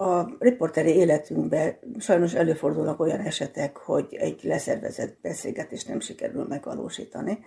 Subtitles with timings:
[0.00, 7.38] A riporteri életünkben sajnos előfordulnak olyan esetek, hogy egy leszervezett beszélgetést nem sikerül megvalósítani.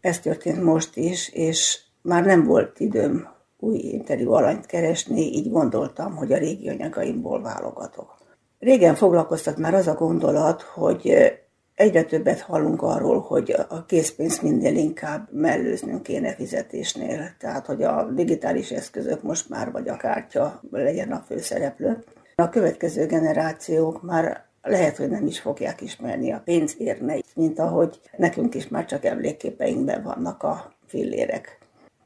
[0.00, 3.28] Ez történt most is, és már nem volt időm
[3.58, 8.18] új interjú alanyt keresni, így gondoltam, hogy a régi anyagaimból válogatok.
[8.58, 11.32] Régen foglalkoztat már az a gondolat, hogy
[11.80, 18.10] egyre többet hallunk arról, hogy a készpénzt minél inkább mellőznünk kéne fizetésnél, tehát hogy a
[18.14, 22.04] digitális eszközök most már vagy a kártya legyen a főszereplő.
[22.34, 28.00] A következő generációk már lehet, hogy nem is fogják ismerni a pénz érmeit, mint ahogy
[28.16, 31.58] nekünk is már csak emlékképeinkben vannak a fillérek.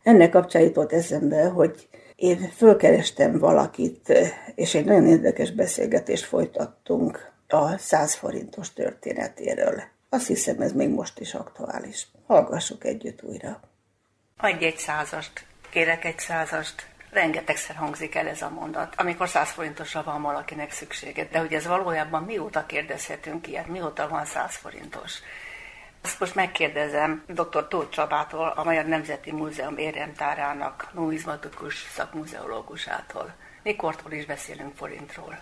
[0.03, 4.13] Ennek kapcsán jutott eszembe, hogy én fölkerestem valakit,
[4.55, 9.83] és egy nagyon érdekes beszélgetést folytattunk a 100 forintos történetéről.
[10.09, 12.07] Azt hiszem, ez még most is aktuális.
[12.27, 13.61] Hallgassuk együtt újra.
[14.37, 16.87] Adj egy százast, kérek egy százast.
[17.11, 21.29] Rengetegszer hangzik el ez a mondat, amikor 100 forintosra van valakinek szüksége.
[21.31, 25.13] De hogy ez valójában mióta kérdezhetünk ilyet, mióta van 100 forintos?
[26.03, 27.69] Azt most megkérdezem dr.
[27.69, 33.35] Tóth Csabától, a Magyar Nemzeti Múzeum éremtárának numizmatikus szakmuzeológusától.
[33.63, 35.39] Mikortól is beszélünk forintról?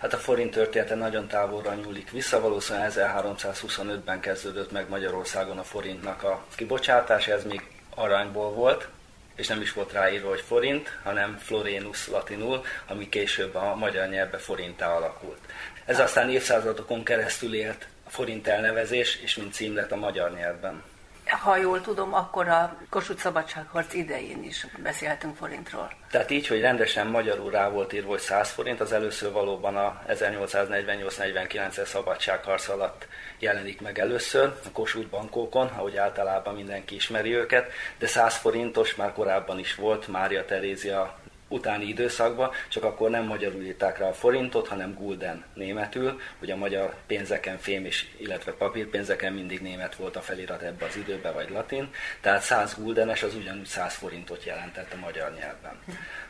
[0.00, 6.22] Hát a forint története nagyon távolra nyúlik vissza, valószínűleg 1325-ben kezdődött meg Magyarországon a forintnak
[6.22, 7.62] a kibocsátása, ez még
[7.94, 8.88] aranyból volt,
[9.34, 14.38] és nem is volt ráírva, hogy forint, hanem florénus latinul, ami később a magyar nyelvbe
[14.38, 15.40] forintá alakult.
[15.84, 20.82] Ez aztán évszázadokon keresztül élt a forint elnevezés, és mint cím lett a magyar nyelvben
[21.30, 25.92] ha jól tudom, akkor a Kossuth szabadságharc idején is beszélhetünk forintról.
[26.10, 30.02] Tehát így, hogy rendesen magyarul rá volt írva, hogy 100 forint, az először valóban a
[30.08, 33.06] 1848-49-es szabadságharc alatt
[33.38, 39.12] jelenik meg először, a Kossuth bankokon, ahogy általában mindenki ismeri őket, de 100 forintos már
[39.12, 41.19] korábban is volt, Mária Terézia
[41.50, 46.20] utáni időszakban, csak akkor nem magyarul írták rá a forintot, hanem gulden németül.
[46.42, 50.96] Ugye a magyar pénzeken, fém és illetve papírpénzeken mindig német volt a felirat ebbe az
[50.96, 51.90] időbe, vagy latin.
[52.20, 55.78] Tehát 100 guldenes az ugyanúgy 100 forintot jelentett a magyar nyelvben.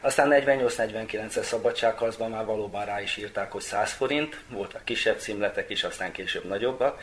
[0.00, 5.84] Aztán 48-49-es szabadságharcban már valóban rá is írták, hogy 100 forint, voltak kisebb címletek is,
[5.84, 7.00] aztán később nagyobbak.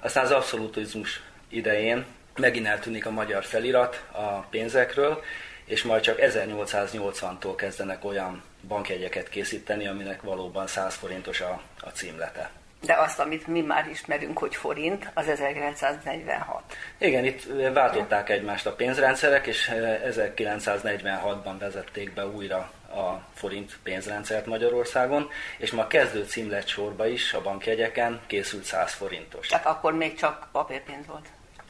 [0.00, 2.04] Aztán az abszolutizmus idején
[2.36, 5.22] megint eltűnik a magyar felirat a pénzekről,
[5.68, 12.50] és majd csak 1880-tól kezdenek olyan bankjegyeket készíteni, aminek valóban 100 forintos a, a címlete.
[12.80, 16.62] De azt, amit mi már ismerünk, hogy forint, az 1946.
[16.98, 17.42] Igen, itt
[17.72, 25.86] váltották egymást a pénzrendszerek, és 1946-ban vezették be újra a forint pénzrendszert Magyarországon, és ma
[25.86, 29.46] kezdő címlet sorba is a bankjegyeken készült 100 forintos.
[29.46, 31.26] Tehát akkor még csak papírpénz volt?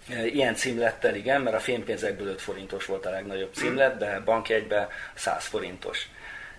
[0.09, 5.47] Ilyen címlettel igen, mert a fénypénzekből 5 forintos volt a legnagyobb címlet, de bankjegyben 100
[5.47, 6.09] forintos.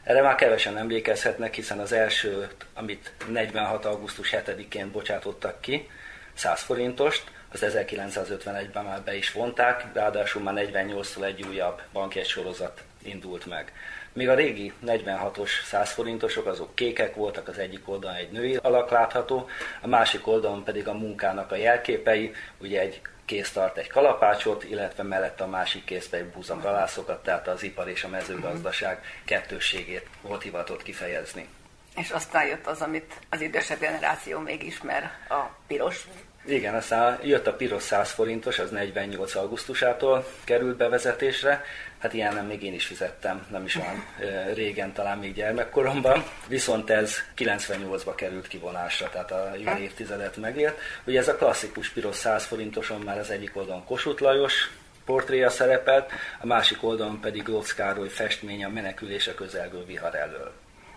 [0.04, 3.86] Erre már kevesen emlékezhetnek, hiszen az első, amit 46.
[3.86, 5.90] augusztus 7-én bocsátottak ki,
[6.34, 12.84] 100 forintost, az 1951-ben már be is vonták, ráadásul már 48-tól egy újabb bankjegy sorozat
[13.04, 13.74] indult meg.
[14.14, 18.90] Míg a régi 46-os 100 forintosok azok kékek voltak, az egyik oldalon egy női alak
[18.90, 19.47] látható,
[19.81, 25.03] a másik oldalon pedig a munkának a jelképei, ugye egy kész tart egy kalapácsot, illetve
[25.03, 30.84] mellett a másik kézbe egy búzakalászokat, tehát az ipar és a mezőgazdaság kettősségét volt hivatott
[30.84, 31.48] kifejezni.
[31.96, 36.08] És aztán jött az, amit az idősebb generáció még ismer, a piros.
[36.46, 39.36] Igen, aztán jött a piros 100 forintos, az 48.
[39.36, 41.64] augusztusától került bevezetésre,
[42.00, 44.06] Hát ilyen nem még én is fizettem, nem is olyan
[44.54, 46.24] régen, talán még gyermekkoromban.
[46.48, 50.80] Viszont ez 98-ba került kivonásra, tehát a jó évtizedet megélt.
[51.06, 54.72] Ugye ez a klasszikus piros 100 forintoson már az egyik oldalon Kossuth Lajos
[55.06, 60.52] portréja szerepelt, a másik oldalon pedig Lócz Károly festménye a menekülés a közelgő vihar elől.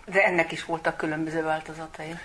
[0.05, 2.15] De ennek is voltak különböző változatai.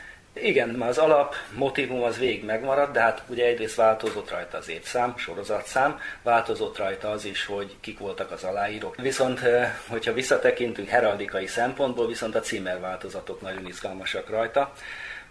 [0.43, 4.69] Igen, már az alap motivum az végig megmaradt, de hát ugye egyrészt változott rajta az
[4.69, 8.97] évszám, sorozatszám, változott rajta az is, hogy kik voltak az aláírók.
[8.97, 14.73] Viszont, eh, hogyha visszatekintünk heraldikai szempontból, viszont a címerváltozatok nagyon izgalmasak rajta.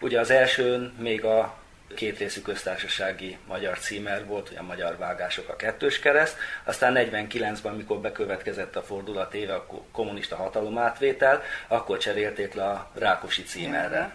[0.02, 1.54] Ugye az első még a
[1.96, 8.00] kétrészű köztársasági magyar címer volt, ugye a magyar vágások a kettős kereszt, aztán 49-ben, amikor
[8.00, 14.14] bekövetkezett a fordulat éve, a kommunista hatalomátvétel, akkor cserélték le a Rákosi címerre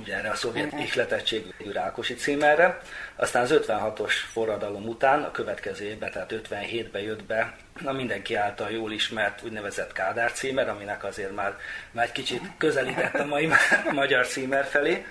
[0.00, 2.78] ugye erre a szovjet ihletettségű Rákosi címerre.
[3.16, 8.70] Aztán az 56-os forradalom után, a következő évben, tehát 57-ben jött be a mindenki által
[8.70, 11.56] jól ismert úgynevezett Kádár címer, aminek azért már,
[11.90, 13.48] már egy kicsit közelített a mai
[13.92, 15.06] magyar címer felé.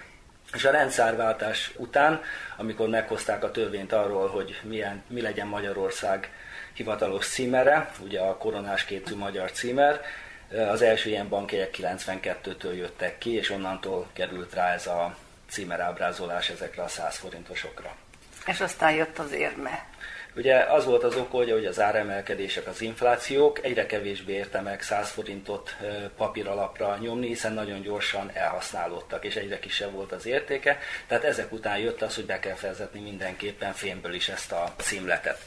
[0.54, 2.22] És a rendszárváltás után,
[2.58, 6.32] amikor meghozták a törvényt arról, hogy milyen, mi legyen Magyarország
[6.74, 10.02] hivatalos címere, ugye a koronás kétű magyar címer,
[10.50, 15.16] Az első ilyen bankjegyek 92-től jöttek ki, és onnantól került rá ez a
[15.50, 17.96] címerábrázolás ezekre a 100 forintosokra.
[18.46, 19.86] És aztán jött az érme.
[20.36, 25.10] Ugye az volt az oka, hogy az áremelkedések, az inflációk, egyre kevésbé érte meg 100
[25.10, 25.76] forintot
[26.18, 30.80] papíralapra nyomni, hiszen nagyon gyorsan elhasználódtak, és egyre kisebb volt az értéke.
[31.08, 35.40] Tehát ezek után jött az, hogy be kell felzetni mindenképpen fémből is ezt a címletet.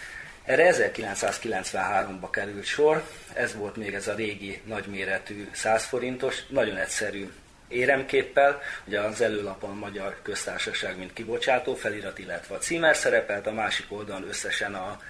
[0.48, 3.02] Erre 1993-ba került sor,
[3.32, 7.28] ez volt még ez a régi nagyméretű 100 forintos, nagyon egyszerű
[7.68, 13.52] éremképpel, ugye az előlapon a Magyar Köztársaság, mint kibocsátó felirat, illetve a címer szerepelt, a
[13.52, 15.00] másik oldalon összesen a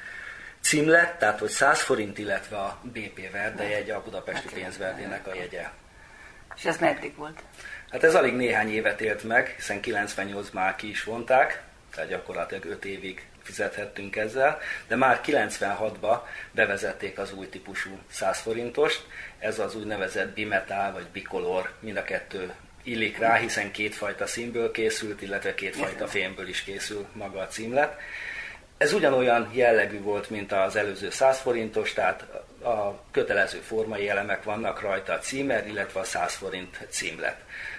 [0.61, 5.69] címlet, tehát hogy 100 forint, illetve a BP Verde jegy, a Budapesti Pénzverdének a jegye.
[6.57, 7.43] És ez meddig volt?
[7.91, 11.63] Hát ez alig néhány évet élt meg, hiszen 98 már ki is vonták,
[11.95, 14.59] tehát gyakorlatilag 5 évig fizethettünk ezzel,
[14.89, 16.19] de már 96-ba
[16.51, 19.07] bevezették az új típusú 100 forintost,
[19.39, 22.53] ez az úgynevezett bimetál vagy bicolor, mind a kettő
[22.83, 27.97] illik rá, hiszen kétfajta színből készült, illetve kétfajta fémből is készül maga a címlet.
[28.79, 32.23] Ez ugyanolyan jellegű volt, mint az előző 100 forintos, tehát
[32.63, 37.37] a kötelező formai elemek vannak rajta a címer, illetve a 100 forint címlet.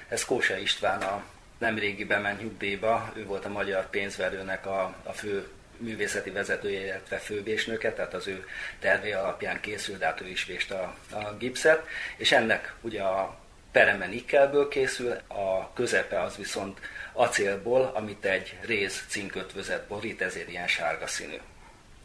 [0.08, 1.24] Ez Kósa István a
[1.58, 5.48] nemrégi bement nyugdíjba, ő volt a magyar pénzverőnek a, a fő
[5.80, 8.46] művészeti vezetője, illetve fővésnöke, tehát az ő
[8.80, 11.88] tervé alapján készült, de hát ő is vést a, a gipszet,
[12.18, 13.38] és ennek ugye a
[13.72, 16.80] pereme nikkelből készül, a közepe az viszont
[17.14, 21.38] acélból, amit egy réz cinkötvözet borít, ezért ilyen sárga színű.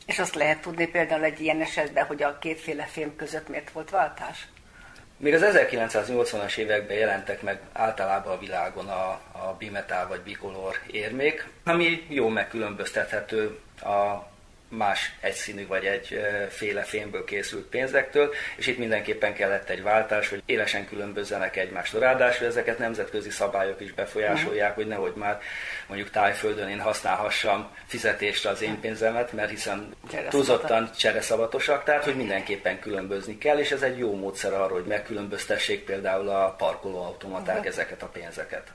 [0.07, 3.91] És azt lehet tudni például egy ilyen esetben, hogy a kétféle fém között miért volt
[3.91, 4.47] váltás?
[5.25, 11.49] Még az 1980-as években jelentek meg általában a világon a, a bimetál vagy bicolor érmék,
[11.65, 14.27] ami jó megkülönböztethető a
[14.77, 20.87] más egyszínű vagy egyféle fémből készült pénzektől, és itt mindenképpen kellett egy váltás, hogy élesen
[20.87, 22.01] különbözzenek egymástól.
[22.01, 25.41] Ráadásul ezeket nemzetközi szabályok is befolyásolják, hogy nehogy már
[25.87, 29.95] mondjuk tájföldön én használhassam fizetésre az én pénzemet, mert hiszen
[30.29, 35.85] túlzottan csereszavatosak, tehát hogy mindenképpen különbözni kell, és ez egy jó módszer arra, hogy megkülönböztessék
[35.85, 38.73] például a parkolóautomaták ezeket a pénzeket.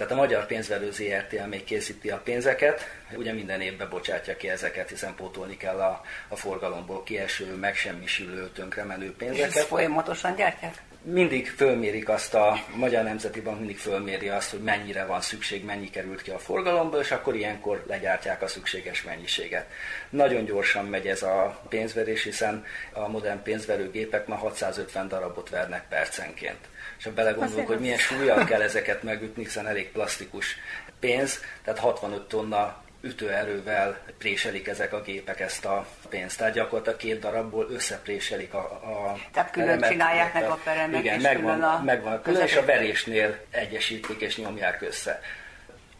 [0.00, 2.80] Tehát a Magyar Pénzverő ZRT még készíti a pénzeket,
[3.12, 9.14] ugye minden évben bocsátja ki ezeket, hiszen pótolni kell a, a forgalomból kieső, megsemmisülő, tönkremenő
[9.16, 9.54] pénzeket.
[9.54, 10.74] És folyamatosan gyártják?
[11.02, 15.90] Mindig fölmérik azt a Magyar Nemzeti Bank mindig fölméri azt, hogy mennyire van szükség, mennyi
[15.90, 19.66] került ki a forgalomból, és akkor ilyenkor legyártják a szükséges mennyiséget.
[20.10, 26.68] Nagyon gyorsan megy ez a pénzverés, hiszen a modern pénzverőgépek ma 650 darabot vernek percenként.
[26.98, 30.56] És ha belegondolunk, hogy milyen súlyjal kell ezeket megütni, hiszen elég plastikus
[31.00, 36.38] pénz, tehát 65 tonna ütőerővel préselik ezek a gépek ezt a pénzt.
[36.38, 41.16] Tehát gyakorlatilag két darabból összepréselik a, a Tehát külön elemet, csinálják meg a peremet, igen,
[41.16, 45.20] és megvan, külön a megvan külön, és a verésnél egyesítik és nyomják össze.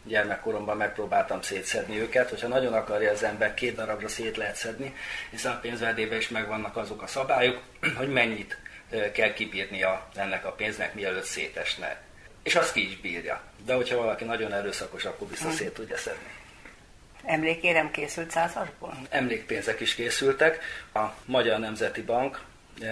[0.03, 4.95] Gyermekkoromban megpróbáltam szétszedni őket, hogyha nagyon akarja az ember, két darabra szét lehet szedni,
[5.29, 7.61] hiszen a pénzverdében is megvannak azok a szabályok,
[7.97, 8.57] hogy mennyit
[9.13, 11.97] kell kibírnia ennek a pénznek, mielőtt szétesne.
[12.43, 13.41] És azt ki is bírja.
[13.65, 15.51] De hogyha valaki nagyon erőszakos, akkor hmm.
[15.51, 16.40] szét tudja szedni.
[17.25, 18.97] Emlékérem készült százasból?
[19.09, 20.59] Emlékpénzek is készültek.
[20.93, 22.41] A Magyar Nemzeti Bank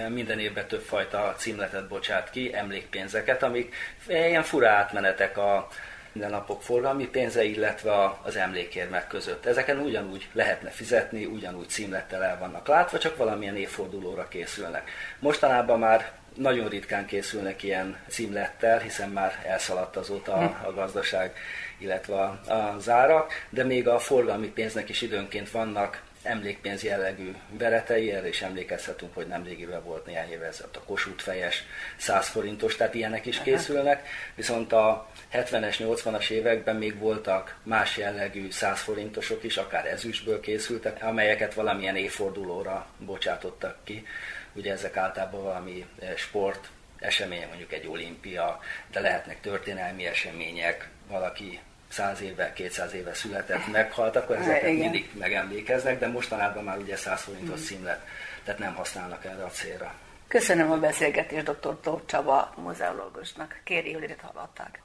[0.08, 3.74] minden évben többfajta címletet bocsát ki, emlékpénzeket, amik
[4.08, 5.68] ilyen fura átmenetek a
[6.12, 9.46] mindennapok forgalmi pénze, illetve az emlékérmek között.
[9.46, 14.90] Ezeken ugyanúgy lehetne fizetni, ugyanúgy címlettel el vannak látva, csak valamilyen évfordulóra készülnek.
[15.18, 21.32] Mostanában már nagyon ritkán készülnek ilyen címlettel, hiszen már elszaladt azóta a, a gazdaság,
[21.78, 28.12] illetve a, a zárak, de még a forgalmi pénznek is időnként vannak emlékpénz jellegű veretei,
[28.12, 31.64] erre is emlékezhetünk, hogy nem régiben volt néhány éve ez a Kossuth fejes
[31.96, 38.50] 100 forintos, tehát ilyenek is készülnek, viszont a 70-es, 80-as években még voltak más jellegű
[38.50, 44.06] 100 forintosok is, akár ezüstből készültek, amelyeket valamilyen évfordulóra bocsátottak ki.
[44.52, 48.60] Ugye ezek általában valami eh, sport esemény, mondjuk egy olimpia,
[48.92, 51.60] de lehetnek történelmi események, valaki
[51.90, 54.74] száz éve, 200 éve született, meghalt, akkor ezeket Igen.
[54.74, 58.06] mindig megemlékeznek, de mostanában már ugye 100 forintos címlet,
[58.44, 59.94] tehát nem használnak erre a célra.
[60.28, 61.80] Köszönöm a beszélgetést dr.
[61.80, 63.60] Tóth Csaba múzeológusnak.
[63.64, 64.82] Kéri Julirit hallották.